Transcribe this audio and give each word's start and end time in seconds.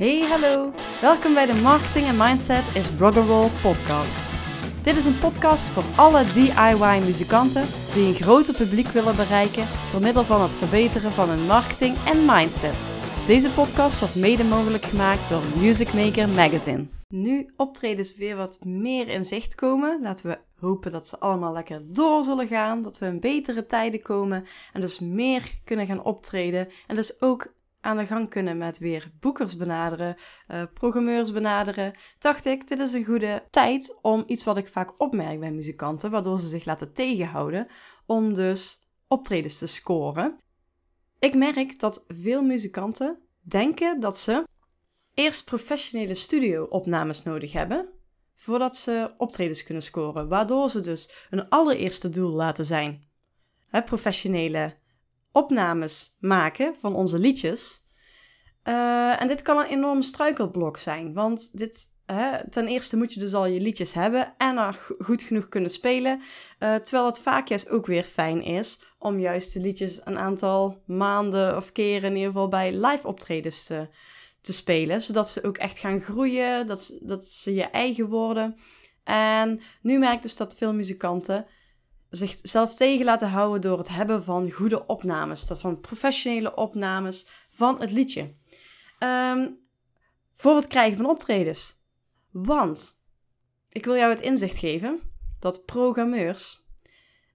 Hey, 0.00 0.20
hallo. 0.20 0.72
Welkom 1.00 1.34
bij 1.34 1.46
de 1.46 1.54
Marketing 1.54 2.06
en 2.06 2.16
Mindset 2.16 2.64
is 2.74 2.86
Rock'n'Roll 2.98 3.50
podcast. 3.62 4.26
Dit 4.82 4.96
is 4.96 5.04
een 5.04 5.18
podcast 5.18 5.64
voor 5.64 5.84
alle 5.96 6.24
DIY-muzikanten 6.24 7.64
die 7.94 8.06
een 8.06 8.14
groter 8.14 8.54
publiek 8.54 8.86
willen 8.86 9.16
bereiken 9.16 9.66
door 9.92 10.00
middel 10.00 10.24
van 10.24 10.42
het 10.42 10.56
verbeteren 10.56 11.10
van 11.10 11.28
hun 11.28 11.46
marketing 11.46 11.96
en 12.06 12.24
mindset. 12.24 12.74
Deze 13.26 13.50
podcast 13.50 13.98
wordt 13.98 14.14
mede 14.14 14.44
mogelijk 14.44 14.84
gemaakt 14.84 15.28
door 15.28 15.42
Music 15.58 15.92
Maker 15.92 16.28
Magazine. 16.28 16.86
Nu 17.08 17.52
optredens 17.56 18.16
weer 18.16 18.36
wat 18.36 18.64
meer 18.64 19.08
in 19.08 19.24
zicht 19.24 19.54
komen, 19.54 20.02
laten 20.02 20.30
we 20.30 20.38
hopen 20.60 20.90
dat 20.90 21.06
ze 21.06 21.18
allemaal 21.18 21.52
lekker 21.52 21.80
door 21.84 22.24
zullen 22.24 22.48
gaan, 22.48 22.82
dat 22.82 22.98
we 22.98 23.06
in 23.06 23.20
betere 23.20 23.66
tijden 23.66 24.02
komen 24.02 24.44
en 24.72 24.80
dus 24.80 24.98
meer 24.98 25.60
kunnen 25.64 25.86
gaan 25.86 26.04
optreden 26.04 26.68
en 26.86 26.94
dus 26.94 27.20
ook 27.20 27.52
aan 27.80 27.96
de 27.96 28.06
gang 28.06 28.30
kunnen 28.30 28.58
met 28.58 28.78
weer 28.78 29.10
boekers 29.20 29.56
benaderen, 29.56 30.16
uh, 30.48 30.62
programmeurs 30.74 31.32
benaderen, 31.32 31.94
dacht 32.18 32.44
ik, 32.44 32.68
dit 32.68 32.80
is 32.80 32.92
een 32.92 33.04
goede 33.04 33.46
tijd 33.50 33.98
om 34.02 34.24
iets 34.26 34.44
wat 34.44 34.56
ik 34.56 34.68
vaak 34.68 35.00
opmerk 35.00 35.40
bij 35.40 35.52
muzikanten, 35.52 36.10
waardoor 36.10 36.38
ze 36.38 36.46
zich 36.46 36.64
laten 36.64 36.92
tegenhouden, 36.92 37.66
om 38.06 38.34
dus 38.34 38.88
optredens 39.08 39.58
te 39.58 39.66
scoren. 39.66 40.38
Ik 41.18 41.34
merk 41.34 41.78
dat 41.78 42.04
veel 42.08 42.42
muzikanten 42.42 43.18
denken 43.40 44.00
dat 44.00 44.18
ze 44.18 44.46
eerst 45.14 45.44
professionele 45.44 46.14
studio-opnames 46.14 47.22
nodig 47.22 47.52
hebben, 47.52 47.88
voordat 48.34 48.76
ze 48.76 49.12
optredens 49.16 49.62
kunnen 49.62 49.82
scoren, 49.82 50.28
waardoor 50.28 50.70
ze 50.70 50.80
dus 50.80 51.26
hun 51.28 51.48
allereerste 51.48 52.08
doel 52.08 52.30
laten 52.30 52.64
zijn. 52.64 53.08
Hè, 53.66 53.82
professionele 53.82 54.79
opnames 55.32 56.16
maken 56.20 56.78
van 56.78 56.94
onze 56.94 57.18
liedjes. 57.18 57.84
Uh, 58.64 59.22
en 59.22 59.28
dit 59.28 59.42
kan 59.42 59.58
een 59.58 59.66
enorm 59.66 60.02
struikelblok 60.02 60.76
zijn, 60.76 61.14
want 61.14 61.58
dit, 61.58 61.88
ten 62.50 62.66
eerste 62.66 62.96
moet 62.96 63.12
je 63.12 63.20
dus 63.20 63.34
al 63.34 63.46
je 63.46 63.60
liedjes 63.60 63.94
hebben 63.94 64.34
en 64.36 64.56
er 64.56 64.86
goed 64.98 65.22
genoeg 65.22 65.48
kunnen 65.48 65.70
spelen. 65.70 66.18
Uh, 66.18 66.74
terwijl 66.74 67.06
het 67.06 67.20
vaak 67.20 67.48
juist 67.48 67.70
ook 67.70 67.86
weer 67.86 68.02
fijn 68.02 68.42
is 68.42 68.80
om 68.98 69.18
juist 69.18 69.52
de 69.52 69.60
liedjes 69.60 70.00
een 70.04 70.18
aantal 70.18 70.82
maanden 70.86 71.56
of 71.56 71.72
keren 71.72 72.10
in 72.10 72.16
ieder 72.16 72.32
geval 72.32 72.48
bij 72.48 72.72
live 72.72 73.06
optredens 73.06 73.64
te, 73.64 73.88
te 74.40 74.52
spelen. 74.52 75.02
Zodat 75.02 75.28
ze 75.28 75.44
ook 75.44 75.58
echt 75.58 75.78
gaan 75.78 76.00
groeien, 76.00 76.66
dat, 76.66 76.98
dat 77.00 77.24
ze 77.24 77.54
je 77.54 77.64
eigen 77.64 78.08
worden. 78.08 78.56
En 79.04 79.60
nu 79.82 79.98
merk 79.98 80.22
dus 80.22 80.36
dat 80.36 80.56
veel 80.56 80.74
muzikanten 80.74 81.46
zichzelf 82.10 82.74
tegen 82.74 83.04
laten 83.04 83.28
houden 83.28 83.60
door 83.60 83.78
het 83.78 83.88
hebben 83.88 84.24
van 84.24 84.50
goede 84.50 84.86
opnames, 84.86 85.50
van 85.54 85.80
professionele 85.80 86.54
opnames 86.54 87.26
van 87.50 87.80
het 87.80 87.92
liedje. 87.92 88.34
Um, 88.98 89.58
voor 90.34 90.56
het 90.56 90.66
krijgen 90.66 90.96
van 90.96 91.06
optredens. 91.06 91.78
Want 92.30 93.00
ik 93.68 93.84
wil 93.84 93.94
jou 93.94 94.10
het 94.10 94.20
inzicht 94.20 94.56
geven 94.56 95.00
dat 95.38 95.64
programmeurs 95.64 96.64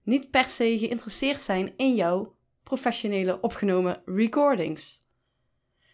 niet 0.02 0.30
per 0.30 0.44
se 0.44 0.78
geïnteresseerd 0.78 1.40
zijn 1.40 1.72
in 1.76 1.94
jouw 1.94 2.36
professionele 2.62 3.40
opgenomen 3.40 4.02
recordings. 4.04 5.04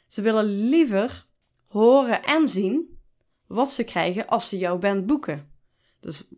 Ze 0.07 0.23
willen 0.23 0.69
liever 0.69 1.27
horen 1.67 2.23
en 2.23 2.49
zien 2.49 2.99
wat 3.47 3.71
ze 3.71 3.85
krijgen 3.85 4.27
als 4.27 4.49
ze 4.49 4.59
jouw 4.59 4.79
band 4.79 5.07
boeken. 5.07 5.53
Dus 6.01 6.29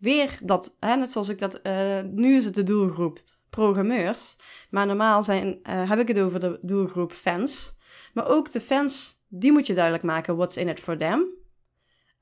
weer 0.00 0.38
dat, 0.42 0.76
hè, 0.80 0.96
net 0.96 1.10
zoals 1.10 1.28
ik 1.28 1.38
dat, 1.38 1.60
uh, 1.62 2.00
nu 2.00 2.36
is 2.36 2.44
het 2.44 2.54
de 2.54 2.62
doelgroep 2.62 3.22
programmeurs, 3.50 4.36
maar 4.70 4.86
normaal 4.86 5.22
zijn, 5.22 5.46
uh, 5.62 5.90
heb 5.90 5.98
ik 5.98 6.08
het 6.08 6.18
over 6.18 6.40
de 6.40 6.58
doelgroep 6.62 7.12
fans. 7.12 7.78
Maar 8.14 8.28
ook 8.28 8.50
de 8.50 8.60
fans, 8.60 9.24
die 9.28 9.52
moet 9.52 9.66
je 9.66 9.74
duidelijk 9.74 10.04
maken, 10.04 10.36
what's 10.36 10.56
in 10.56 10.68
it 10.68 10.80
for 10.80 10.96
them. 10.96 11.26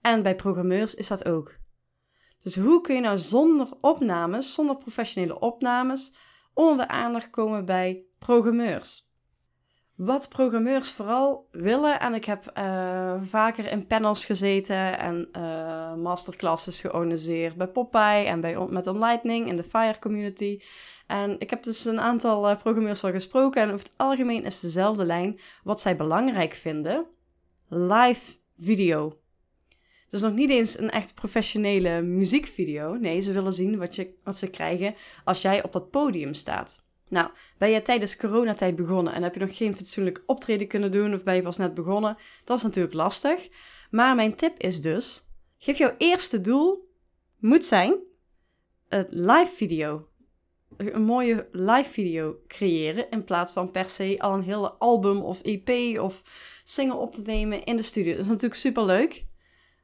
En 0.00 0.22
bij 0.22 0.36
programmeurs 0.36 0.94
is 0.94 1.08
dat 1.08 1.24
ook. 1.24 1.56
Dus 2.40 2.56
hoe 2.56 2.80
kun 2.80 2.94
je 2.94 3.00
nou 3.00 3.18
zonder 3.18 3.68
opnames, 3.80 4.54
zonder 4.54 4.76
professionele 4.76 5.38
opnames, 5.38 6.14
onder 6.54 6.76
de 6.76 6.88
aandacht 6.88 7.30
komen 7.30 7.64
bij 7.64 8.04
programmeurs? 8.18 9.07
Wat 9.98 10.28
programmeurs 10.28 10.90
vooral 10.90 11.48
willen. 11.50 12.00
En 12.00 12.14
ik 12.14 12.24
heb 12.24 12.52
uh, 12.58 13.22
vaker 13.22 13.70
in 13.70 13.86
panels 13.86 14.24
gezeten 14.24 14.98
en 14.98 15.28
uh, 15.36 15.94
masterclasses 15.94 16.80
georganiseerd 16.80 17.56
bij 17.56 17.66
Popeye 17.66 18.24
en 18.24 18.40
bij, 18.40 18.66
met 18.70 18.86
Lightning 18.86 19.48
in 19.48 19.56
de 19.56 19.64
Fire 19.64 19.98
community. 19.98 20.60
En 21.06 21.36
ik 21.38 21.50
heb 21.50 21.62
dus 21.62 21.84
een 21.84 22.00
aantal 22.00 22.50
uh, 22.50 22.56
programmeurs 22.56 23.04
al 23.04 23.10
gesproken 23.10 23.62
en 23.62 23.68
over 23.72 23.86
het 23.86 23.94
algemeen 23.96 24.44
is 24.44 24.60
dezelfde 24.60 25.04
lijn 25.04 25.38
wat 25.64 25.80
zij 25.80 25.96
belangrijk 25.96 26.54
vinden. 26.54 27.06
Live 27.68 28.36
video. 28.56 29.18
Dus 30.08 30.20
nog 30.20 30.32
niet 30.32 30.50
eens 30.50 30.78
een 30.78 30.90
echt 30.90 31.14
professionele 31.14 32.02
muziekvideo. 32.02 32.94
Nee, 32.94 33.20
ze 33.20 33.32
willen 33.32 33.52
zien 33.52 33.78
wat, 33.78 33.94
je, 33.94 34.14
wat 34.24 34.36
ze 34.36 34.50
krijgen 34.50 34.94
als 35.24 35.42
jij 35.42 35.62
op 35.62 35.72
dat 35.72 35.90
podium 35.90 36.34
staat. 36.34 36.86
Nou, 37.08 37.30
ben 37.58 37.70
je 37.70 37.82
tijdens 37.82 38.16
coronatijd 38.16 38.76
begonnen 38.76 39.12
en 39.12 39.22
heb 39.22 39.34
je 39.34 39.40
nog 39.40 39.56
geen 39.56 39.76
fatsoenlijk 39.76 40.22
optreden 40.26 40.68
kunnen 40.68 40.90
doen 40.90 41.14
of 41.14 41.22
ben 41.22 41.34
je 41.34 41.42
pas 41.42 41.56
net 41.56 41.74
begonnen? 41.74 42.16
Dat 42.44 42.56
is 42.56 42.62
natuurlijk 42.62 42.94
lastig. 42.94 43.48
Maar 43.90 44.14
mijn 44.14 44.34
tip 44.34 44.58
is 44.58 44.80
dus, 44.80 45.26
geef 45.58 45.78
jouw 45.78 45.94
eerste 45.98 46.40
doel 46.40 46.92
moet 47.38 47.64
zijn 47.64 47.94
het 48.88 49.08
live 49.10 49.52
video. 49.54 50.08
Een 50.76 51.02
mooie 51.02 51.48
live 51.52 51.90
video 51.90 52.36
creëren 52.46 53.10
in 53.10 53.24
plaats 53.24 53.52
van 53.52 53.70
per 53.70 53.88
se 53.88 54.14
al 54.18 54.34
een 54.34 54.42
hele 54.42 54.72
album 54.72 55.22
of 55.22 55.42
EP 55.42 55.98
of 56.00 56.22
single 56.64 56.98
op 56.98 57.12
te 57.14 57.22
nemen 57.22 57.64
in 57.64 57.76
de 57.76 57.82
studio. 57.82 58.12
Dat 58.12 58.20
is 58.20 58.26
natuurlijk 58.26 58.60
super 58.60 58.84
leuk. 58.84 59.27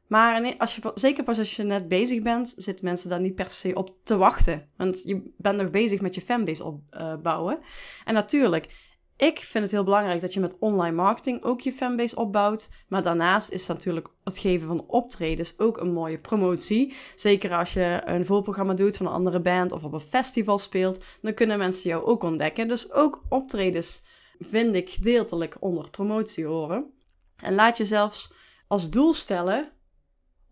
Maar 0.06 0.54
als 0.58 0.76
je, 0.76 0.90
zeker 0.94 1.24
pas 1.24 1.38
als 1.38 1.56
je 1.56 1.62
net 1.62 1.88
bezig 1.88 2.22
bent, 2.22 2.54
zitten 2.56 2.84
mensen 2.84 3.08
daar 3.08 3.20
niet 3.20 3.34
per 3.34 3.50
se 3.50 3.74
op 3.74 3.94
te 4.02 4.16
wachten. 4.16 4.68
Want 4.76 5.02
je 5.02 5.32
bent 5.36 5.56
nog 5.56 5.70
bezig 5.70 6.00
met 6.00 6.14
je 6.14 6.20
fanbase 6.20 6.64
opbouwen. 6.64 7.58
Uh, 7.60 7.64
en 8.04 8.14
natuurlijk, 8.14 8.68
ik 9.16 9.38
vind 9.38 9.64
het 9.64 9.72
heel 9.72 9.84
belangrijk 9.84 10.20
dat 10.20 10.34
je 10.34 10.40
met 10.40 10.58
online 10.58 10.96
marketing 10.96 11.42
ook 11.42 11.60
je 11.60 11.72
fanbase 11.72 12.16
opbouwt. 12.16 12.68
Maar 12.88 13.02
daarnaast 13.02 13.50
is 13.50 13.66
natuurlijk 13.66 14.08
het 14.24 14.38
geven 14.38 14.66
van 14.66 14.84
optredens 14.86 15.58
ook 15.58 15.76
een 15.76 15.92
mooie 15.92 16.18
promotie. 16.18 16.94
Zeker 17.16 17.54
als 17.54 17.72
je 17.72 18.02
een 18.04 18.26
voorprogramma 18.26 18.74
doet 18.74 18.96
van 18.96 19.06
een 19.06 19.12
andere 19.12 19.40
band 19.40 19.72
of 19.72 19.84
op 19.84 19.92
een 19.92 20.00
festival 20.00 20.58
speelt, 20.58 21.04
dan 21.22 21.34
kunnen 21.34 21.58
mensen 21.58 21.90
jou 21.90 22.04
ook 22.04 22.22
ontdekken. 22.22 22.68
Dus 22.68 22.92
ook 22.92 23.22
optredens 23.28 24.02
vind 24.38 24.74
ik 24.74 24.90
gedeeltelijk 24.90 25.56
onder 25.60 25.90
promotie 25.90 26.46
horen. 26.46 26.92
En 27.36 27.54
laat 27.54 27.76
je 27.76 27.84
zelfs 27.84 28.32
als 28.66 28.90
doel 28.90 29.14
stellen 29.14 29.72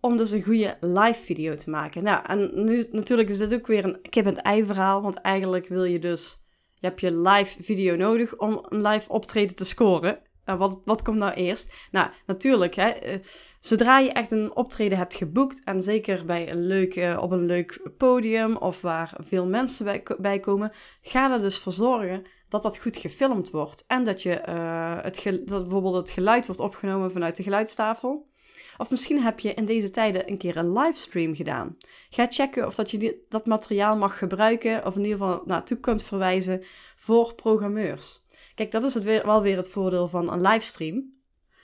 om 0.05 0.17
dus 0.17 0.31
een 0.31 0.43
goede 0.43 0.77
live 0.81 1.23
video 1.25 1.55
te 1.55 1.71
maken. 1.71 2.03
Nou, 2.03 2.25
en 2.27 2.65
nu 2.65 2.87
natuurlijk 2.91 3.29
is 3.29 3.39
dit 3.39 3.55
ook 3.55 3.67
weer 3.67 3.85
een 3.85 4.01
kip 4.11 4.27
en 4.27 4.43
ei 4.43 4.65
verhaal, 4.65 5.03
want 5.03 5.21
eigenlijk 5.21 5.69
wil 5.69 5.85
je 5.85 5.99
dus, 5.99 6.45
je 6.75 6.87
hebt 6.87 7.01
je 7.01 7.17
live 7.17 7.63
video 7.63 7.97
nodig 7.97 8.37
om 8.37 8.67
een 8.69 8.87
live 8.87 9.09
optreden 9.09 9.57
te 9.57 9.65
scoren. 9.65 10.19
En 10.45 10.59
wat, 10.59 10.81
wat 10.85 11.03
komt 11.03 11.19
nou 11.19 11.33
eerst? 11.33 11.89
Nou, 11.91 12.11
natuurlijk, 12.27 12.75
hè, 12.75 12.89
eh, 12.89 13.19
zodra 13.61 13.99
je 13.99 14.13
echt 14.13 14.31
een 14.31 14.57
optreden 14.57 14.99
hebt 14.99 15.15
geboekt, 15.15 15.65
en 15.65 15.83
zeker 15.83 16.25
bij 16.25 16.51
een 16.51 16.67
leuk, 16.67 16.97
uh, 16.97 17.19
op 17.21 17.31
een 17.31 17.47
leuk 17.47 17.91
podium 17.97 18.57
of 18.57 18.81
waar 18.81 19.15
veel 19.19 19.47
mensen 19.47 19.85
bij, 19.85 20.03
bij, 20.19 20.41
komen, 20.41 20.73
ga 21.03 21.33
er 21.33 21.41
dus 21.41 21.59
voor 21.59 21.73
zorgen 21.73 22.23
dat 22.49 22.63
dat 22.63 22.79
goed 22.79 22.97
gefilmd 22.97 23.51
wordt. 23.51 23.85
En 23.87 24.05
dat, 24.05 24.23
je, 24.23 24.43
uh, 24.49 25.03
het 25.03 25.23
dat 25.25 25.63
bijvoorbeeld 25.63 25.95
het 25.95 26.11
geluid 26.11 26.47
wordt 26.47 26.61
opgenomen 26.61 27.13
vanuit 27.13 27.37
de 27.37 27.43
geluidstafel. 27.43 28.31
Of 28.77 28.91
misschien 28.91 29.23
heb 29.23 29.41
je 29.41 29.55
in 29.55 29.65
deze 29.65 29.91
tijden 29.91 30.31
een 30.31 30.39
keer 30.39 30.57
een 30.57 30.73
livestream 30.73 31.35
gedaan. 31.35 31.77
Ga 32.11 32.27
checken 32.31 32.67
of 32.67 32.75
dat 32.75 32.91
je 32.91 33.25
dat 33.29 33.47
materiaal 33.47 33.97
mag 33.97 34.19
gebruiken 34.19 34.87
of 34.87 34.97
in 34.97 35.05
ieder 35.05 35.19
geval 35.19 35.43
naartoe 35.47 35.77
kunt 35.77 36.03
verwijzen 36.03 36.63
voor 36.97 37.35
programmeurs. 37.35 38.25
Kijk, 38.55 38.71
dat 38.71 38.85
is 38.85 38.95
het 38.95 39.05
wel 39.05 39.43
weer 39.43 39.57
het 39.57 39.69
voordeel 39.69 40.09
van 40.09 40.33
een 40.33 40.41
livestream. 40.41 41.21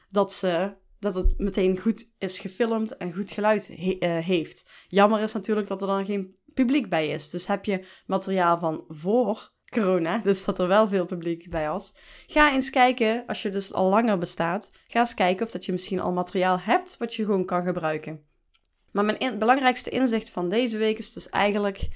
Dat, 0.08 0.32
ze, 0.32 0.76
dat 0.98 1.14
het 1.14 1.38
meteen 1.38 1.78
goed 1.78 2.14
is 2.18 2.38
gefilmd 2.38 2.96
en 2.96 3.14
goed 3.14 3.30
geluid 3.30 3.68
eh, 3.68 4.18
heeft. 4.18 4.70
Jammer 4.88 5.20
is 5.20 5.32
natuurlijk 5.32 5.68
dat 5.68 5.80
er 5.80 5.86
dan 5.86 6.06
geen 6.06 6.36
publiek 6.54 6.88
bij 6.88 7.08
is. 7.08 7.30
Dus 7.30 7.46
heb 7.46 7.64
je 7.64 7.84
materiaal 8.06 8.58
van 8.58 8.84
voor 8.88 9.52
corona, 9.70 10.18
dus 10.18 10.44
dat 10.44 10.58
er 10.58 10.68
wel 10.68 10.88
veel 10.88 11.06
publiek 11.06 11.50
bij 11.50 11.68
was. 11.68 11.94
Ga 12.26 12.52
eens 12.52 12.70
kijken, 12.70 13.24
als 13.26 13.42
je 13.42 13.50
dus 13.50 13.72
al 13.72 13.88
langer 13.88 14.18
bestaat, 14.18 14.70
ga 14.86 15.00
eens 15.00 15.14
kijken 15.14 15.46
of 15.46 15.52
dat 15.52 15.64
je 15.64 15.72
misschien 15.72 16.00
al 16.00 16.12
materiaal 16.12 16.60
hebt 16.60 16.96
wat 16.96 17.14
je 17.14 17.24
gewoon 17.24 17.44
kan 17.44 17.62
gebruiken. 17.62 18.26
Maar 18.92 19.04
mijn 19.04 19.38
belangrijkste 19.38 19.90
inzicht 19.90 20.30
van 20.30 20.48
deze 20.48 20.78
week 20.78 20.98
is 20.98 21.12
dus 21.12 21.28
eigenlijk, 21.28 21.88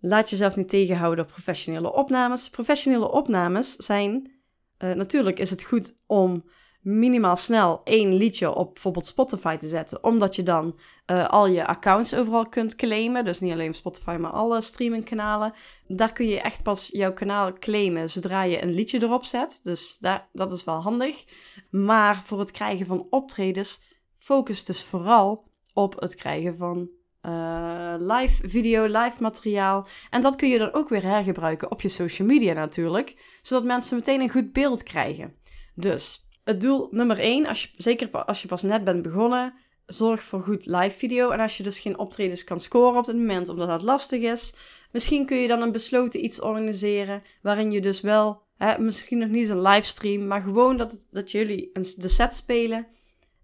laat 0.00 0.30
jezelf 0.30 0.56
niet 0.56 0.68
tegenhouden 0.68 1.24
door 1.24 1.32
professionele 1.34 1.92
opnames. 1.92 2.50
Professionele 2.50 3.10
opnames 3.10 3.76
zijn, 3.76 4.32
uh, 4.78 4.92
natuurlijk 4.92 5.38
is 5.38 5.50
het 5.50 5.62
goed 5.62 5.96
om 6.06 6.44
minimaal 6.86 7.36
snel 7.36 7.80
één 7.84 8.14
liedje 8.14 8.54
op 8.54 8.72
bijvoorbeeld 8.72 9.06
Spotify 9.06 9.56
te 9.56 9.68
zetten, 9.68 10.04
omdat 10.04 10.36
je 10.36 10.42
dan 10.42 10.78
uh, 11.06 11.28
al 11.28 11.46
je 11.46 11.66
accounts 11.66 12.14
overal 12.14 12.48
kunt 12.48 12.74
claimen. 12.74 13.24
Dus 13.24 13.40
niet 13.40 13.52
alleen 13.52 13.74
Spotify, 13.74 14.16
maar 14.20 14.30
alle 14.30 14.60
streamingkanalen. 14.60 15.52
Daar 15.86 16.12
kun 16.12 16.26
je 16.26 16.40
echt 16.40 16.62
pas 16.62 16.88
jouw 16.92 17.12
kanaal 17.12 17.52
claimen 17.52 18.10
zodra 18.10 18.42
je 18.42 18.62
een 18.62 18.74
liedje 18.74 19.02
erop 19.02 19.24
zet. 19.24 19.58
Dus 19.62 19.96
daar, 19.98 20.28
dat 20.32 20.52
is 20.52 20.64
wel 20.64 20.82
handig. 20.82 21.24
Maar 21.70 22.22
voor 22.24 22.38
het 22.38 22.50
krijgen 22.50 22.86
van 22.86 23.06
optredens, 23.10 23.82
focus 24.18 24.64
dus 24.64 24.84
vooral 24.84 25.48
op 25.72 26.00
het 26.00 26.14
krijgen 26.14 26.56
van 26.56 26.88
uh, 27.22 27.94
live 27.98 28.48
video, 28.48 28.84
live 28.84 29.22
materiaal. 29.22 29.86
En 30.10 30.20
dat 30.20 30.36
kun 30.36 30.48
je 30.48 30.58
dan 30.58 30.72
ook 30.72 30.88
weer 30.88 31.02
hergebruiken 31.02 31.70
op 31.70 31.80
je 31.80 31.88
social 31.88 32.28
media 32.28 32.52
natuurlijk, 32.52 33.38
zodat 33.42 33.64
mensen 33.64 33.96
meteen 33.96 34.20
een 34.20 34.30
goed 34.30 34.52
beeld 34.52 34.82
krijgen. 34.82 35.34
Dus 35.74 36.25
het 36.46 36.60
doel 36.60 36.88
nummer 36.90 37.18
1, 37.18 37.46
als 37.46 37.62
je, 37.62 37.68
zeker 37.76 38.10
als 38.24 38.42
je 38.42 38.48
pas 38.48 38.62
net 38.62 38.84
bent 38.84 39.02
begonnen, 39.02 39.54
zorg 39.86 40.22
voor 40.22 40.42
goed 40.42 40.66
live 40.66 40.96
video. 40.96 41.30
En 41.30 41.40
als 41.40 41.56
je 41.56 41.62
dus 41.62 41.78
geen 41.78 41.98
optredens 41.98 42.44
kan 42.44 42.60
scoren 42.60 42.98
op 42.98 43.06
het 43.06 43.16
moment, 43.16 43.48
omdat 43.48 43.68
dat 43.68 43.82
lastig 43.82 44.22
is, 44.22 44.54
misschien 44.92 45.26
kun 45.26 45.36
je 45.36 45.48
dan 45.48 45.62
een 45.62 45.72
besloten 45.72 46.24
iets 46.24 46.40
organiseren 46.40 47.22
waarin 47.42 47.72
je 47.72 47.80
dus 47.80 48.00
wel, 48.00 48.42
hè, 48.56 48.78
misschien 48.78 49.18
nog 49.18 49.28
niet 49.28 49.48
een 49.48 49.62
livestream, 49.62 50.26
maar 50.26 50.42
gewoon 50.42 50.76
dat, 50.76 51.06
dat 51.10 51.30
jullie 51.30 51.70
een, 51.72 51.86
de 51.96 52.08
set 52.08 52.34
spelen 52.34 52.86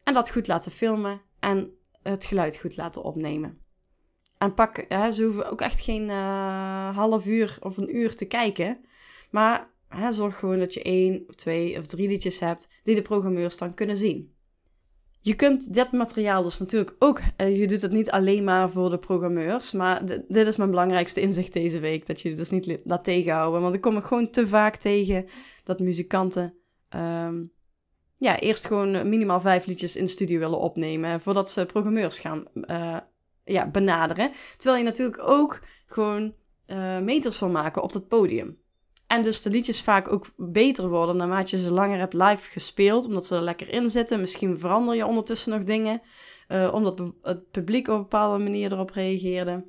en 0.02 0.14
dat 0.14 0.30
goed 0.30 0.46
laten 0.46 0.72
filmen 0.72 1.20
en 1.40 1.70
het 2.02 2.24
geluid 2.24 2.58
goed 2.58 2.76
laten 2.76 3.02
opnemen. 3.02 3.58
En 4.38 4.54
pak, 4.54 4.84
hè, 4.88 5.10
ze 5.10 5.24
hoeven 5.24 5.50
ook 5.50 5.60
echt 5.60 5.80
geen 5.80 6.08
uh, 6.08 6.96
half 6.96 7.26
uur 7.26 7.56
of 7.60 7.76
een 7.76 7.96
uur 7.96 8.14
te 8.14 8.24
kijken. 8.24 8.84
Maar 9.30 9.71
zorg 10.10 10.38
gewoon 10.38 10.58
dat 10.58 10.74
je 10.74 10.82
één, 10.82 11.26
twee 11.34 11.78
of 11.78 11.86
drie 11.86 12.08
liedjes 12.08 12.38
hebt 12.38 12.68
die 12.82 12.94
de 12.94 13.02
programmeurs 13.02 13.58
dan 13.58 13.74
kunnen 13.74 13.96
zien. 13.96 14.34
Je 15.20 15.34
kunt 15.34 15.74
dit 15.74 15.92
materiaal 15.92 16.42
dus 16.42 16.58
natuurlijk 16.58 16.96
ook, 16.98 17.20
uh, 17.36 17.58
je 17.58 17.66
doet 17.66 17.82
het 17.82 17.92
niet 17.92 18.10
alleen 18.10 18.44
maar 18.44 18.70
voor 18.70 18.90
de 18.90 18.98
programmeurs, 18.98 19.72
maar 19.72 20.06
dit 20.28 20.46
is 20.46 20.56
mijn 20.56 20.70
belangrijkste 20.70 21.20
inzicht 21.20 21.52
deze 21.52 21.78
week, 21.78 22.06
dat 22.06 22.20
je 22.20 22.28
het 22.28 22.38
dus 22.38 22.50
niet 22.50 22.80
laat 22.84 23.04
tegenhouden. 23.04 23.60
Want 23.60 23.74
ik 23.74 23.80
kom 23.80 23.96
er 23.96 24.02
gewoon 24.02 24.30
te 24.30 24.46
vaak 24.46 24.76
tegen 24.76 25.26
dat 25.64 25.80
muzikanten 25.80 26.54
um, 26.90 27.52
ja, 28.22 28.38
eerst 28.38 28.66
gewoon 28.66 29.08
minimaal 29.08 29.40
vijf 29.40 29.66
liedjes 29.66 29.96
in 29.96 30.04
de 30.04 30.10
studio 30.10 30.38
willen 30.38 30.58
opnemen 30.58 31.20
voordat 31.20 31.50
ze 31.50 31.66
programmeurs 31.66 32.18
gaan 32.18 32.44
uh, 32.54 32.98
ja, 33.44 33.70
benaderen. 33.70 34.30
Terwijl 34.56 34.78
je 34.78 34.88
natuurlijk 34.88 35.22
ook 35.28 35.60
gewoon 35.86 36.34
uh, 36.66 36.98
meters 36.98 37.40
wil 37.40 37.48
maken 37.48 37.82
op 37.82 37.92
dat 37.92 38.08
podium. 38.08 38.61
En 39.12 39.22
dus 39.22 39.42
de 39.42 39.50
liedjes 39.50 39.82
vaak 39.82 40.12
ook 40.12 40.26
beter 40.36 40.88
worden 40.88 41.16
naarmate 41.16 41.56
je 41.56 41.62
ze 41.62 41.72
langer 41.72 41.98
hebt 41.98 42.12
live 42.12 42.50
gespeeld, 42.50 43.06
omdat 43.06 43.26
ze 43.26 43.34
er 43.34 43.42
lekker 43.42 43.68
in 43.68 43.90
zitten. 43.90 44.20
Misschien 44.20 44.58
verander 44.58 44.94
je 44.94 45.06
ondertussen 45.06 45.50
nog 45.50 45.64
dingen, 45.64 46.02
uh, 46.48 46.74
omdat 46.74 47.02
het 47.22 47.50
publiek 47.50 47.88
op 47.88 47.94
een 47.94 48.00
bepaalde 48.00 48.44
manier 48.44 48.72
erop 48.72 48.90
reageerde. 48.90 49.64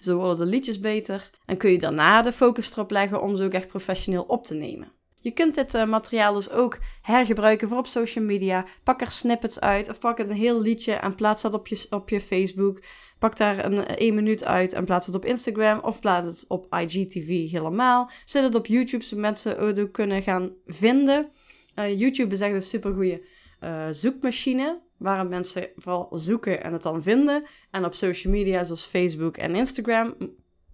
Zo 0.00 0.16
worden 0.16 0.36
de 0.36 0.52
liedjes 0.52 0.78
beter 0.78 1.30
en 1.46 1.56
kun 1.56 1.70
je 1.70 1.78
daarna 1.78 2.22
de 2.22 2.32
focus 2.32 2.72
erop 2.72 2.90
leggen 2.90 3.22
om 3.22 3.36
ze 3.36 3.44
ook 3.44 3.52
echt 3.52 3.68
professioneel 3.68 4.22
op 4.22 4.44
te 4.44 4.54
nemen. 4.54 4.92
Je 5.26 5.32
kunt 5.32 5.54
dit 5.54 5.74
uh, 5.74 5.84
materiaal 5.84 6.34
dus 6.34 6.50
ook 6.50 6.78
hergebruiken 7.02 7.68
voor 7.68 7.78
op 7.78 7.86
social 7.86 8.24
media. 8.24 8.66
Pak 8.82 9.00
er 9.00 9.10
snippets 9.10 9.60
uit 9.60 9.88
of 9.88 9.98
pak 9.98 10.18
een 10.18 10.30
heel 10.30 10.60
liedje 10.60 10.92
en 10.92 11.14
plaats 11.14 11.42
dat 11.42 11.54
op 11.54 11.66
je, 11.66 11.86
op 11.90 12.08
je 12.08 12.20
Facebook. 12.20 12.82
Pak 13.18 13.36
daar 13.36 13.64
een 13.64 13.86
1 13.86 14.14
minuut 14.14 14.44
uit 14.44 14.72
en 14.72 14.84
plaats 14.84 15.06
het 15.06 15.14
op 15.14 15.24
Instagram 15.24 15.78
of 15.78 16.00
plaats 16.00 16.26
het 16.26 16.44
op 16.48 16.74
IGTV 16.74 17.50
helemaal. 17.50 18.10
Zet 18.24 18.42
het 18.42 18.54
op 18.54 18.66
YouTube 18.66 19.04
zodat 19.04 19.22
mensen 19.22 19.58
ook 19.58 19.92
kunnen 19.92 20.22
gaan 20.22 20.52
vinden. 20.66 21.30
Uh, 21.78 21.98
YouTube 21.98 22.34
is 22.34 22.40
echt 22.40 22.54
een 22.54 22.62
supergoeie 22.62 23.26
uh, 23.60 23.86
zoekmachine 23.90 24.80
waar 24.96 25.26
mensen 25.26 25.68
vooral 25.76 26.08
zoeken 26.10 26.62
en 26.62 26.72
het 26.72 26.82
dan 26.82 27.02
vinden. 27.02 27.44
En 27.70 27.84
op 27.84 27.94
social 27.94 28.32
media 28.32 28.64
zoals 28.64 28.84
Facebook 28.84 29.36
en 29.36 29.54
Instagram 29.54 30.14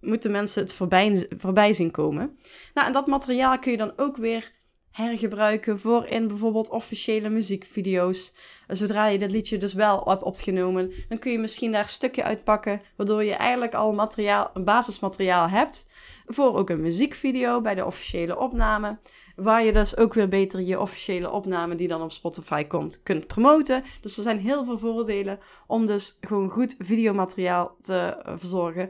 moeten 0.03 0.31
mensen 0.31 0.61
het 0.61 0.73
voorbij, 0.73 1.27
voorbij 1.37 1.73
zien 1.73 1.91
komen. 1.91 2.37
Nou, 2.73 2.87
en 2.87 2.93
dat 2.93 3.07
materiaal 3.07 3.59
kun 3.59 3.71
je 3.71 3.77
dan 3.77 3.93
ook 3.95 4.17
weer 4.17 4.51
hergebruiken 4.91 5.79
voor 5.79 6.05
in 6.05 6.27
bijvoorbeeld 6.27 6.69
officiële 6.69 7.29
muziekvideo's. 7.29 8.33
Zodra 8.67 9.07
je 9.07 9.17
dat 9.17 9.31
liedje 9.31 9.57
dus 9.57 9.73
wel 9.73 10.03
hebt 10.05 10.23
opgenomen, 10.23 10.91
dan 11.09 11.19
kun 11.19 11.31
je 11.31 11.39
misschien 11.39 11.71
daar 11.71 11.83
een 11.83 11.89
stukje 11.89 12.23
uitpakken, 12.23 12.81
waardoor 12.95 13.23
je 13.23 13.33
eigenlijk 13.33 13.73
al 13.73 13.93
materiaal, 13.93 14.49
een 14.53 14.63
basismateriaal 14.63 15.49
hebt 15.49 15.85
voor 16.25 16.57
ook 16.57 16.69
een 16.69 16.81
muziekvideo 16.81 17.61
bij 17.61 17.75
de 17.75 17.85
officiële 17.85 18.37
opname. 18.37 18.97
Waar 19.35 19.63
je 19.63 19.73
dus 19.73 19.97
ook 19.97 20.13
weer 20.13 20.27
beter 20.27 20.61
je 20.61 20.79
officiële 20.79 21.31
opname 21.31 21.75
die 21.75 21.87
dan 21.87 22.01
op 22.01 22.11
Spotify 22.11 22.63
komt, 22.63 23.03
kunt 23.03 23.27
promoten. 23.27 23.83
Dus 24.01 24.17
er 24.17 24.23
zijn 24.23 24.39
heel 24.39 24.63
veel 24.63 24.77
voordelen 24.77 25.39
om 25.67 25.85
dus 25.85 26.17
gewoon 26.21 26.49
goed 26.49 26.75
videomateriaal 26.79 27.75
te 27.81 28.21
verzorgen. 28.35 28.89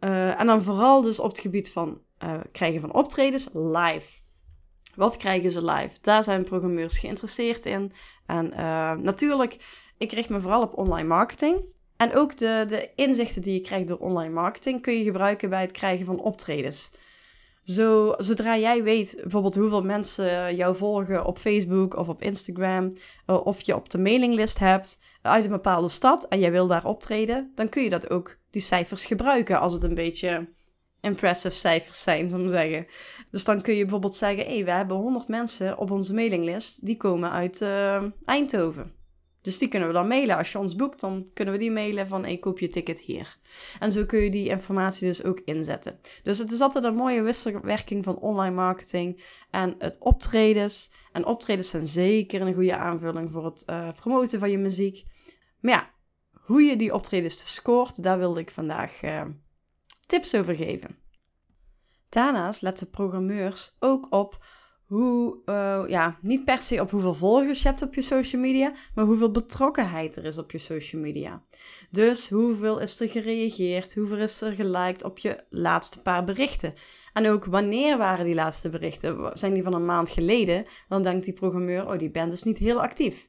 Uh, 0.00 0.40
en 0.40 0.46
dan 0.46 0.62
vooral 0.62 1.02
dus 1.02 1.20
op 1.20 1.30
het 1.30 1.38
gebied 1.38 1.70
van 1.70 2.00
uh, 2.24 2.34
krijgen 2.52 2.80
van 2.80 2.92
optredens 2.92 3.48
live. 3.52 4.20
Wat 4.94 5.16
krijgen 5.16 5.50
ze 5.50 5.64
live? 5.64 5.98
Daar 6.00 6.22
zijn 6.22 6.44
programmeurs 6.44 6.98
geïnteresseerd 6.98 7.66
in. 7.66 7.92
En 8.26 8.52
uh, 8.56 8.92
natuurlijk, 8.94 9.56
ik 9.98 10.12
richt 10.12 10.28
me 10.28 10.40
vooral 10.40 10.62
op 10.62 10.78
online 10.78 11.08
marketing. 11.08 11.60
En 11.96 12.14
ook 12.14 12.36
de, 12.36 12.64
de 12.68 12.90
inzichten 12.94 13.42
die 13.42 13.54
je 13.54 13.60
krijgt 13.60 13.88
door 13.88 13.98
online 13.98 14.34
marketing 14.34 14.82
kun 14.82 14.98
je 14.98 15.04
gebruiken 15.04 15.50
bij 15.50 15.60
het 15.60 15.72
krijgen 15.72 16.06
van 16.06 16.20
optredens. 16.20 16.92
Zo, 17.68 18.14
zodra 18.18 18.58
jij 18.58 18.82
weet 18.82 19.18
bijvoorbeeld 19.22 19.54
hoeveel 19.54 19.82
mensen 19.82 20.56
jou 20.56 20.76
volgen 20.76 21.24
op 21.24 21.38
Facebook 21.38 21.96
of 21.96 22.08
op 22.08 22.22
Instagram, 22.22 22.92
uh, 23.26 23.46
of 23.46 23.60
je 23.60 23.74
op 23.74 23.90
de 23.90 23.98
mailinglist 23.98 24.58
hebt 24.58 24.98
uit 25.22 25.44
een 25.44 25.50
bepaalde 25.50 25.88
stad 25.88 26.28
en 26.28 26.38
jij 26.38 26.50
wil 26.50 26.66
daar 26.66 26.84
optreden, 26.84 27.52
dan 27.54 27.68
kun 27.68 27.82
je 27.82 27.88
dat 27.88 28.10
ook, 28.10 28.38
die 28.50 28.62
cijfers 28.62 29.04
gebruiken 29.04 29.60
als 29.60 29.72
het 29.72 29.82
een 29.82 29.94
beetje 29.94 30.48
impressive 31.00 31.54
cijfers 31.54 32.02
zijn, 32.02 32.28
zou 32.28 32.42
ik 32.42 32.48
zeggen. 32.48 32.86
Dus 33.30 33.44
dan 33.44 33.60
kun 33.60 33.74
je 33.74 33.82
bijvoorbeeld 33.82 34.14
zeggen, 34.14 34.44
hé, 34.44 34.54
hey, 34.54 34.64
we 34.64 34.70
hebben 34.70 34.96
100 34.96 35.28
mensen 35.28 35.78
op 35.78 35.90
onze 35.90 36.14
mailinglist, 36.14 36.86
die 36.86 36.96
komen 36.96 37.30
uit 37.30 37.60
uh, 37.60 38.04
Eindhoven. 38.24 38.97
Dus 39.42 39.58
die 39.58 39.68
kunnen 39.68 39.88
we 39.88 39.94
dan 39.94 40.08
mailen. 40.08 40.36
Als 40.36 40.52
je 40.52 40.58
ons 40.58 40.74
boekt, 40.74 41.00
dan 41.00 41.30
kunnen 41.34 41.54
we 41.54 41.60
die 41.60 41.70
mailen 41.70 42.08
van 42.08 42.24
ik 42.24 42.40
koop 42.40 42.58
je 42.58 42.68
ticket 42.68 43.00
hier. 43.00 43.38
En 43.78 43.92
zo 43.92 44.04
kun 44.04 44.20
je 44.20 44.30
die 44.30 44.48
informatie 44.48 45.06
dus 45.06 45.24
ook 45.24 45.40
inzetten. 45.44 46.00
Dus 46.22 46.38
het 46.38 46.52
is 46.52 46.60
altijd 46.60 46.84
een 46.84 46.94
mooie 46.94 47.22
wisselwerking 47.22 48.04
van 48.04 48.18
online 48.18 48.54
marketing 48.54 49.24
en 49.50 49.74
het 49.78 49.98
optredens. 49.98 50.92
En 51.12 51.26
optredens 51.26 51.68
zijn 51.68 51.86
zeker 51.86 52.40
een 52.40 52.54
goede 52.54 52.76
aanvulling 52.76 53.30
voor 53.32 53.44
het 53.44 53.62
uh, 53.66 53.88
promoten 53.92 54.38
van 54.38 54.50
je 54.50 54.58
muziek. 54.58 55.04
Maar 55.60 55.72
ja, 55.72 55.90
hoe 56.32 56.62
je 56.62 56.76
die 56.76 56.94
optredens 56.94 57.38
dus 57.38 57.54
scoort, 57.54 58.02
daar 58.02 58.18
wilde 58.18 58.40
ik 58.40 58.50
vandaag 58.50 59.02
uh, 59.02 59.22
tips 60.06 60.34
over 60.34 60.56
geven. 60.56 60.98
Daarnaast 62.08 62.62
letten 62.62 62.90
programmeurs 62.90 63.76
ook 63.78 64.06
op 64.10 64.44
hoe, 64.88 65.38
uh, 65.46 65.82
ja, 65.86 66.18
niet 66.22 66.44
per 66.44 66.62
se 66.62 66.80
op 66.80 66.90
hoeveel 66.90 67.14
volgers 67.14 67.62
je 67.62 67.68
hebt 67.68 67.82
op 67.82 67.94
je 67.94 68.02
social 68.02 68.42
media, 68.42 68.72
maar 68.94 69.04
hoeveel 69.04 69.30
betrokkenheid 69.30 70.16
er 70.16 70.24
is 70.24 70.38
op 70.38 70.50
je 70.50 70.58
social 70.58 71.02
media. 71.02 71.42
Dus 71.90 72.28
hoeveel 72.28 72.80
is 72.80 73.00
er 73.00 73.08
gereageerd, 73.08 73.94
hoeveel 73.94 74.16
is 74.16 74.40
er 74.40 74.52
geliked 74.52 75.04
op 75.04 75.18
je 75.18 75.44
laatste 75.48 76.02
paar 76.02 76.24
berichten. 76.24 76.74
En 77.12 77.28
ook 77.28 77.44
wanneer 77.44 77.98
waren 77.98 78.24
die 78.24 78.34
laatste 78.34 78.68
berichten? 78.68 79.30
Zijn 79.32 79.54
die 79.54 79.62
van 79.62 79.74
een 79.74 79.84
maand 79.84 80.10
geleden? 80.10 80.64
Dan 80.88 81.02
denkt 81.02 81.24
die 81.24 81.34
programmeur, 81.34 81.86
oh 81.86 81.98
die 81.98 82.10
band 82.10 82.32
is 82.32 82.42
niet 82.42 82.58
heel 82.58 82.80
actief. 82.80 83.28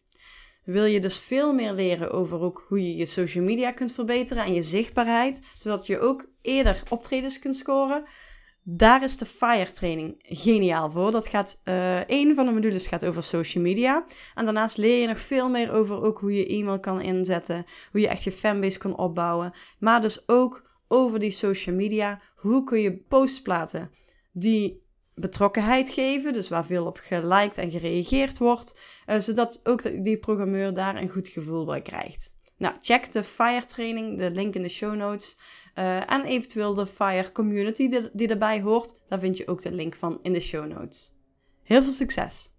Wil 0.63 0.86
je 0.86 1.00
dus 1.00 1.17
veel 1.17 1.53
meer 1.53 1.74
leren 1.74 2.12
over 2.12 2.39
ook 2.39 2.65
hoe 2.67 2.83
je 2.83 2.95
je 2.95 3.05
social 3.05 3.43
media 3.43 3.72
kunt 3.72 3.91
verbeteren 3.91 4.43
en 4.43 4.53
je 4.53 4.63
zichtbaarheid, 4.63 5.41
zodat 5.60 5.86
je 5.86 6.00
ook 6.00 6.29
eerder 6.41 6.83
optredens 6.89 7.39
kunt 7.39 7.55
scoren? 7.55 8.03
Daar 8.71 9.03
is 9.03 9.17
de 9.17 9.25
FIRE 9.25 9.71
training 9.71 10.15
geniaal 10.17 10.91
voor. 10.91 11.11
Dat 11.11 11.27
gaat, 11.27 11.59
een 12.07 12.35
van 12.35 12.45
de 12.45 12.51
modules 12.51 12.88
gaat 12.88 13.05
over 13.05 13.23
social 13.23 13.63
media. 13.63 14.05
En 14.35 14.45
daarnaast 14.45 14.77
leer 14.77 15.01
je 15.01 15.07
nog 15.07 15.19
veel 15.19 15.49
meer 15.49 15.71
over 15.71 16.03
ook 16.03 16.19
hoe 16.19 16.33
je 16.33 16.47
e-mail 16.47 16.79
kan 16.79 17.01
inzetten. 17.01 17.65
Hoe 17.91 18.01
je 18.01 18.07
echt 18.07 18.23
je 18.23 18.31
fanbase 18.31 18.77
kan 18.77 18.97
opbouwen. 18.97 19.53
Maar 19.79 20.01
dus 20.01 20.27
ook 20.27 20.69
over 20.88 21.19
die 21.19 21.31
social 21.31 21.75
media. 21.75 22.21
Hoe 22.35 22.63
kun 22.63 22.79
je 22.79 22.97
posts 22.97 23.41
plaatsen 23.41 23.91
die 24.31 24.88
betrokkenheid 25.15 25.89
geven. 25.89 26.33
Dus 26.33 26.49
waar 26.49 26.65
veel 26.65 26.85
op 26.85 26.99
geliked 27.01 27.57
en 27.57 27.71
gereageerd 27.71 28.38
wordt. 28.38 28.79
Uh, 29.07 29.19
zodat 29.19 29.59
ook 29.63 30.03
die 30.03 30.17
programmeur 30.17 30.73
daar 30.73 30.95
een 30.95 31.09
goed 31.09 31.27
gevoel 31.27 31.65
bij 31.65 31.81
krijgt. 31.81 32.38
Nou, 32.59 32.73
check 32.81 33.11
de 33.11 33.23
FIRE 33.23 33.63
training, 33.65 34.17
de 34.17 34.31
link 34.31 34.55
in 34.55 34.61
de 34.61 34.69
show 34.69 34.95
notes. 34.95 35.37
Uh, 35.75 36.11
en 36.11 36.23
eventueel 36.23 36.73
de 36.73 36.87
FIRE 36.87 37.31
community 37.31 37.87
die, 37.87 38.09
die 38.13 38.27
erbij 38.27 38.61
hoort. 38.61 38.93
Daar 39.07 39.19
vind 39.19 39.37
je 39.37 39.47
ook 39.47 39.61
de 39.61 39.71
link 39.71 39.95
van 39.95 40.19
in 40.21 40.33
de 40.33 40.39
show 40.39 40.67
notes. 40.67 41.11
Heel 41.63 41.83
veel 41.83 41.91
succes! 41.91 42.51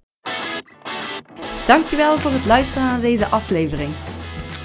Dankjewel 1.67 2.19
voor 2.19 2.31
het 2.31 2.47
luisteren 2.47 2.87
naar 2.87 3.01
deze 3.01 3.27
aflevering. 3.27 3.95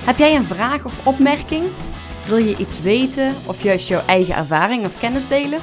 Heb 0.06 0.18
jij 0.18 0.36
een 0.36 0.46
vraag 0.46 0.86
of 0.86 1.06
opmerking? 1.06 1.72
Wil 2.28 2.38
je 2.38 2.58
iets 2.58 2.82
weten 2.82 3.34
of 3.48 3.64
juist 3.64 3.88
jouw 3.88 4.06
eigen 4.06 4.36
ervaring 4.36 4.86
of 4.86 4.98
kennis 4.98 5.28
delen? 5.28 5.60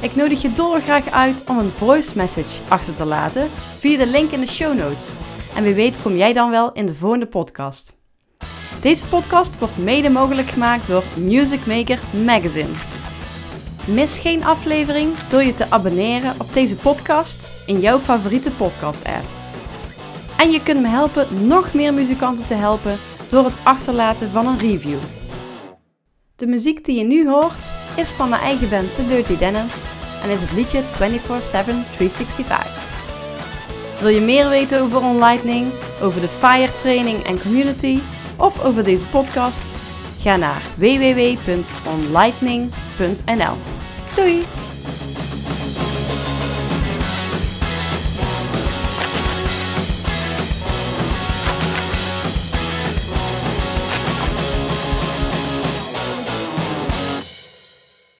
Ik 0.00 0.14
nodig 0.14 0.42
je 0.42 0.52
dolgraag 0.52 1.10
uit 1.10 1.44
om 1.48 1.58
een 1.58 1.70
voice 1.70 2.16
message 2.16 2.62
achter 2.68 2.94
te 2.94 3.04
laten 3.04 3.50
via 3.50 3.98
de 3.98 4.06
link 4.06 4.30
in 4.30 4.40
de 4.40 4.46
show 4.46 4.78
notes. 4.78 5.12
En 5.54 5.62
wie 5.62 5.74
weet 5.74 6.02
kom 6.02 6.16
jij 6.16 6.32
dan 6.32 6.50
wel 6.50 6.72
in 6.72 6.86
de 6.86 6.94
volgende 6.94 7.26
podcast. 7.26 7.99
Deze 8.80 9.06
podcast 9.06 9.58
wordt 9.58 9.76
mede 9.76 10.10
mogelijk 10.10 10.50
gemaakt 10.50 10.88
door 10.88 11.02
Music 11.16 11.66
Maker 11.66 12.00
Magazine. 12.24 12.72
Mis 13.86 14.18
geen 14.18 14.44
aflevering 14.44 15.18
door 15.18 15.42
je 15.42 15.52
te 15.52 15.70
abonneren 15.70 16.34
op 16.38 16.52
deze 16.52 16.76
podcast 16.76 17.48
in 17.66 17.80
jouw 17.80 17.98
favoriete 17.98 18.50
podcast-app. 18.50 19.24
En 20.38 20.50
je 20.50 20.62
kunt 20.62 20.80
me 20.80 20.88
helpen 20.88 21.46
nog 21.46 21.74
meer 21.74 21.94
muzikanten 21.94 22.46
te 22.46 22.54
helpen 22.54 22.96
door 23.30 23.44
het 23.44 23.56
achterlaten 23.62 24.30
van 24.30 24.46
een 24.46 24.58
review. 24.58 24.98
De 26.36 26.46
muziek 26.46 26.84
die 26.84 26.98
je 26.98 27.04
nu 27.04 27.28
hoort 27.28 27.68
is 27.96 28.10
van 28.10 28.28
mijn 28.28 28.42
eigen 28.42 28.70
band 28.70 28.94
The 28.94 29.04
Dirty 29.04 29.36
Denims 29.36 29.74
en 30.22 30.30
is 30.30 30.40
het 30.40 30.52
liedje 30.52 30.82
24-7 30.82 30.86
365. 30.90 32.88
Wil 34.00 34.08
je 34.08 34.20
meer 34.20 34.48
weten 34.48 34.80
over 34.80 35.02
OnLightning, 35.02 35.72
over 36.02 36.20
de 36.20 36.28
FIRE 36.28 36.72
training 36.72 37.24
en 37.24 37.40
community 37.40 38.00
of 38.40 38.60
over 38.60 38.84
deze 38.84 39.06
podcast? 39.06 39.70
Ga 40.18 40.36
naar 40.36 40.62
www.onlightning.nl. 40.76 43.56
Doei! 44.14 44.46